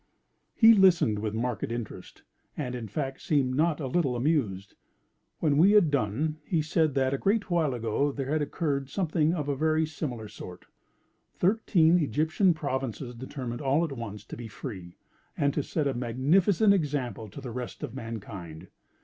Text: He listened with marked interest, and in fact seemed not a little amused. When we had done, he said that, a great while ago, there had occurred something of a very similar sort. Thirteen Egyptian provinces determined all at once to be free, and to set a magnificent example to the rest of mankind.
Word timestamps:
He 0.55 0.73
listened 0.73 1.19
with 1.19 1.35
marked 1.35 1.71
interest, 1.71 2.23
and 2.57 2.73
in 2.73 2.87
fact 2.87 3.21
seemed 3.21 3.53
not 3.53 3.79
a 3.79 3.85
little 3.85 4.15
amused. 4.15 4.73
When 5.37 5.57
we 5.57 5.73
had 5.73 5.91
done, 5.91 6.37
he 6.43 6.63
said 6.63 6.95
that, 6.95 7.13
a 7.13 7.19
great 7.19 7.51
while 7.51 7.75
ago, 7.75 8.11
there 8.11 8.31
had 8.31 8.41
occurred 8.41 8.89
something 8.89 9.31
of 9.35 9.47
a 9.47 9.55
very 9.55 9.85
similar 9.85 10.27
sort. 10.27 10.65
Thirteen 11.35 11.99
Egyptian 11.99 12.55
provinces 12.55 13.13
determined 13.13 13.61
all 13.61 13.83
at 13.83 13.91
once 13.91 14.25
to 14.25 14.35
be 14.35 14.47
free, 14.47 14.97
and 15.37 15.53
to 15.53 15.61
set 15.61 15.85
a 15.85 15.93
magnificent 15.93 16.73
example 16.73 17.29
to 17.29 17.39
the 17.39 17.51
rest 17.51 17.83
of 17.83 17.93
mankind. 17.93 18.69